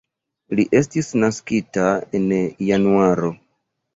Li 0.59 0.63
estis 0.79 1.09
naskita 1.23 1.85
en 2.21 2.27
Januaro. 2.71 3.29